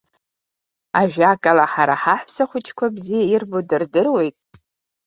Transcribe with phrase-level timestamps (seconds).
[0.99, 4.37] Ажәакала, ҳара ҳаҳәсахәыҷқәа бзиа ирбо дырдыруеит.